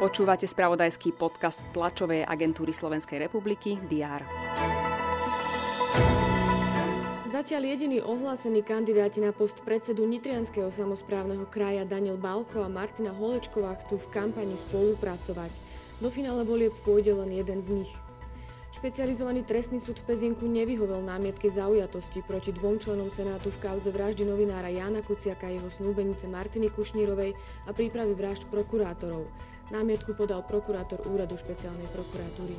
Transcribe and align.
Počúvate 0.00 0.48
spravodajský 0.48 1.12
podcast 1.12 1.60
tlačovej 1.76 2.24
agentúry 2.24 2.72
Slovenskej 2.72 3.20
republiky 3.20 3.76
DR. 3.84 4.24
Zatiaľ 7.28 7.62
jediný 7.72 8.00
ohlásený 8.02 8.64
kandidáti 8.64 9.20
na 9.20 9.30
post 9.30 9.60
predsedu 9.60 10.08
Nitrianského 10.08 10.72
samozprávneho 10.72 11.44
kraja 11.46 11.84
Daniel 11.84 12.16
Balko 12.16 12.64
a 12.64 12.72
Martina 12.72 13.12
Holečková 13.12 13.76
chcú 13.84 14.00
v 14.00 14.10
kampani 14.10 14.56
spolupracovať. 14.68 15.52
Do 16.00 16.08
finále 16.08 16.48
volieb 16.48 16.72
pôjde 16.80 17.12
len 17.14 17.36
jeden 17.36 17.60
z 17.60 17.84
nich. 17.84 17.92
Špecializovaný 18.80 19.44
trestný 19.44 19.76
súd 19.76 20.00
v 20.00 20.08
Pezinku 20.08 20.48
nevyhovel 20.48 21.04
námietke 21.04 21.52
zaujatosti 21.52 22.24
proti 22.24 22.48
dvom 22.48 22.80
členom 22.80 23.12
Senátu 23.12 23.52
v 23.52 23.60
kauze 23.60 23.92
vraždy 23.92 24.24
novinára 24.24 24.72
Jána 24.72 25.04
Kuciaka 25.04 25.52
jeho 25.52 25.68
snúbenice 25.68 26.24
Martiny 26.24 26.72
Kušnírovej 26.72 27.36
a 27.68 27.76
prípravy 27.76 28.16
vražd 28.16 28.48
prokurátorov. 28.48 29.28
Námietku 29.68 30.16
podal 30.16 30.40
prokurátor 30.48 30.96
úradu 31.12 31.36
špeciálnej 31.36 31.92
prokuratúry. 31.92 32.56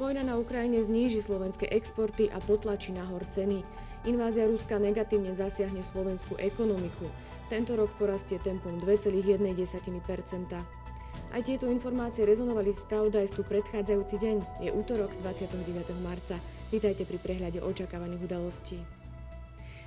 Vojna 0.00 0.24
na 0.24 0.40
Ukrajine 0.40 0.80
zníži 0.80 1.20
slovenské 1.20 1.68
exporty 1.68 2.32
a 2.32 2.40
potlačí 2.40 2.96
nahor 2.96 3.28
ceny. 3.28 3.60
Invázia 4.08 4.48
Ruska 4.48 4.80
negatívne 4.80 5.36
zasiahne 5.36 5.84
slovenskú 5.84 6.40
ekonomiku. 6.40 7.12
Tento 7.52 7.76
rok 7.76 7.92
porastie 8.00 8.40
tempom 8.40 8.80
2,1 8.80 9.36
Aj 11.32 11.40
tieto 11.40 11.64
informácie 11.64 12.28
rezonovali 12.28 12.76
v 12.76 12.82
spravodajstvu 12.84 13.42
predchádzajúci 13.48 14.16
deň. 14.20 14.36
Je 14.62 14.70
útorok 14.72 15.08
29. 15.24 15.64
marca. 16.04 16.36
Vítajte 16.68 17.08
pri 17.08 17.16
prehľade 17.16 17.64
očakávaných 17.64 18.20
udalostí. 18.28 18.76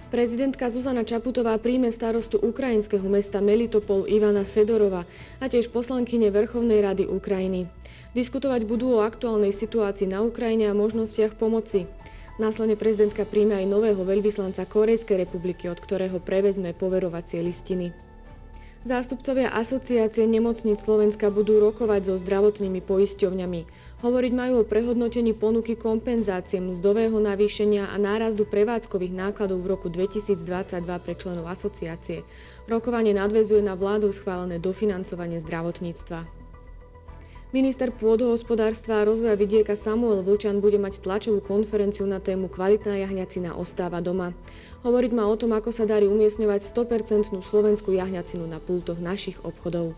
Prezidentka 0.10 0.70
Zuzana 0.70 1.02
Čaputová 1.02 1.58
príjme 1.58 1.90
starostu 1.90 2.38
ukrajinského 2.38 3.06
mesta 3.10 3.42
Melitopol 3.42 4.06
Ivana 4.06 4.46
Fedorova 4.46 5.06
a 5.42 5.46
tiež 5.50 5.74
poslankyne 5.74 6.30
Vrchovnej 6.30 6.82
rady 6.82 7.04
Ukrajiny. 7.10 7.70
Diskutovať 8.16 8.64
budú 8.64 8.96
o 8.96 9.04
aktuálnej 9.04 9.52
situácii 9.52 10.08
na 10.08 10.24
Ukrajine 10.24 10.72
a 10.72 10.78
možnostiach 10.78 11.36
pomoci. 11.36 11.90
Následne 12.40 12.80
prezidentka 12.80 13.28
príjme 13.28 13.60
aj 13.60 13.68
nového 13.68 14.02
veľvyslanca 14.02 14.64
Korejskej 14.68 15.26
republiky, 15.26 15.68
od 15.68 15.82
ktorého 15.82 16.24
prevezme 16.24 16.72
poverovacie 16.72 17.44
listiny. 17.44 17.92
Zástupcovia 18.86 19.50
asociácie 19.50 20.30
nemocníc 20.30 20.86
Slovenska 20.86 21.34
budú 21.34 21.58
rokovať 21.58 22.06
so 22.06 22.16
zdravotnými 22.22 22.86
poisťovňami. 22.86 23.62
Hovoriť 24.06 24.34
majú 24.38 24.62
o 24.62 24.70
prehodnotení 24.70 25.34
ponuky 25.34 25.74
kompenzácie 25.74 26.62
mzdového 26.62 27.18
navýšenia 27.18 27.90
a 27.90 27.98
nárazdu 27.98 28.46
prevádzkových 28.46 29.10
nákladov 29.10 29.66
v 29.66 29.74
roku 29.74 29.90
2022 29.90 30.86
pre 31.02 31.14
členov 31.18 31.50
asociácie. 31.50 32.22
Rokovanie 32.70 33.18
nadvezuje 33.18 33.66
na 33.66 33.74
vládou 33.74 34.14
schválené 34.14 34.62
dofinancovanie 34.62 35.42
zdravotníctva. 35.42 36.45
Minister 37.56 37.88
pôdohospodárstva 37.88 39.00
a 39.00 39.08
rozvoja 39.08 39.40
vidieka 39.40 39.80
Samuel 39.80 40.28
Vlčan 40.28 40.60
bude 40.60 40.76
mať 40.76 41.00
tlačovú 41.00 41.40
konferenciu 41.40 42.04
na 42.04 42.20
tému 42.20 42.52
Kvalitná 42.52 43.00
jahňacina 43.00 43.56
ostáva 43.56 44.04
doma. 44.04 44.36
Hovoriť 44.84 45.12
má 45.16 45.24
o 45.24 45.40
tom, 45.40 45.56
ako 45.56 45.72
sa 45.72 45.88
darí 45.88 46.04
umiestňovať 46.04 46.68
100% 46.68 47.32
slovenskú 47.40 47.96
jahňacinu 47.96 48.44
na 48.44 48.60
pultoch 48.60 49.00
našich 49.00 49.40
obchodov. 49.40 49.96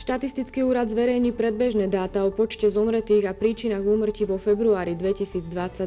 Štatistický 0.00 0.64
úrad 0.64 0.88
zverejní 0.88 1.36
predbežné 1.36 1.84
dáta 1.92 2.24
o 2.24 2.32
počte 2.32 2.72
zomretých 2.72 3.28
a 3.28 3.36
príčinách 3.36 3.84
úmrtí 3.84 4.24
vo 4.24 4.40
februári 4.40 4.96
2022. 4.96 5.84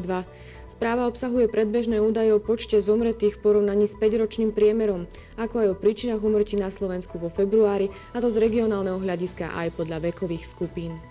Správa 0.69 1.09
obsahuje 1.09 1.49
predbežné 1.49 1.97
údaje 1.97 2.29
o 2.35 2.43
počte 2.43 2.77
zomretých 2.77 3.37
v 3.37 3.41
porovnaní 3.41 3.89
s 3.89 3.97
5-ročným 3.97 4.53
priemerom, 4.53 5.09
ako 5.41 5.55
aj 5.61 5.67
o 5.73 5.79
príčinách 5.79 6.21
úmrtí 6.21 6.53
na 6.53 6.69
Slovensku 6.69 7.17
vo 7.17 7.33
februári, 7.33 7.89
a 8.13 8.21
to 8.21 8.29
z 8.29 8.37
regionálneho 8.43 9.01
hľadiska 9.01 9.55
aj 9.57 9.73
podľa 9.73 10.13
vekových 10.13 10.45
skupín. 10.45 11.01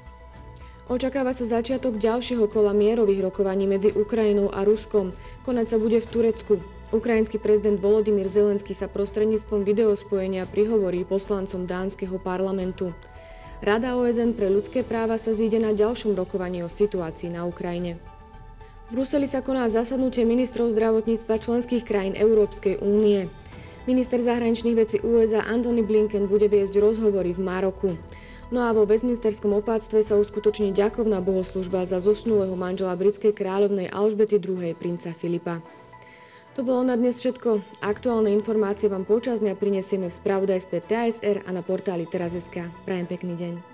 Očakáva 0.85 1.33
sa 1.33 1.49
začiatok 1.49 1.97
ďalšieho 1.97 2.45
kola 2.45 2.77
mierových 2.77 3.25
rokovaní 3.25 3.65
medzi 3.65 3.89
Ukrajinou 3.89 4.53
a 4.53 4.69
Ruskom. 4.69 5.17
Konať 5.41 5.67
sa 5.67 5.77
bude 5.81 5.97
v 5.97 6.11
Turecku. 6.13 6.61
Ukrajinský 6.95 7.43
prezident 7.43 7.83
Volodymyr 7.83 8.31
Zelenský 8.31 8.71
sa 8.71 8.87
prostredníctvom 8.87 9.67
videospojenia 9.67 10.47
prihovorí 10.47 11.03
poslancom 11.03 11.67
dánskeho 11.67 12.23
parlamentu. 12.23 12.95
Rada 13.59 13.99
OSN 13.99 14.39
pre 14.39 14.47
ľudské 14.47 14.87
práva 14.87 15.19
sa 15.19 15.35
zíde 15.35 15.59
na 15.59 15.75
ďalšom 15.75 16.15
rokovaní 16.15 16.63
o 16.63 16.71
situácii 16.71 17.35
na 17.35 17.51
Ukrajine. 17.51 17.99
V 18.87 19.03
Bruseli 19.03 19.27
sa 19.27 19.43
koná 19.43 19.67
zasadnutie 19.67 20.23
ministrov 20.23 20.71
zdravotníctva 20.71 21.43
členských 21.43 21.83
krajín 21.83 22.15
Európskej 22.15 22.79
únie. 22.79 23.27
Minister 23.91 24.23
zahraničných 24.23 24.79
vecí 24.79 24.97
USA 25.03 25.43
Antony 25.43 25.83
Blinken 25.83 26.31
bude 26.31 26.47
viesť 26.47 26.79
rozhovory 26.79 27.35
v 27.35 27.43
Maroku. 27.43 27.91
No 28.55 28.63
a 28.63 28.71
vo 28.71 28.87
Westminsterskom 28.87 29.51
opáctve 29.51 30.07
sa 30.07 30.15
uskutoční 30.15 30.71
ďakovná 30.71 31.19
bohoslužba 31.19 31.91
za 31.91 31.99
zosnulého 31.99 32.55
manžela 32.55 32.95
britskej 32.95 33.35
kráľovnej 33.35 33.91
Alžbety 33.91 34.39
II. 34.39 34.79
princa 34.79 35.11
Filipa. 35.11 35.59
To 36.55 36.63
bolo 36.63 36.87
na 36.87 36.95
dnes 36.95 37.19
všetko. 37.19 37.83
Aktuálne 37.83 38.31
informácie 38.31 38.87
vám 38.87 39.03
počas 39.03 39.43
dňa 39.43 39.59
prinesieme 39.59 40.07
v 40.07 40.15
spravodajstve 40.15 40.87
TSR 40.87 41.43
a 41.43 41.51
na 41.51 41.67
portáli 41.67 42.07
teraz.sk. 42.07 42.71
Prajem 42.87 43.11
pekný 43.11 43.35
deň. 43.35 43.74